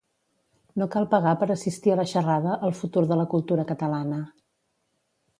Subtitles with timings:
[0.81, 4.17] No cal pagar per assistir a la xerrada El futur de la cultura catalana.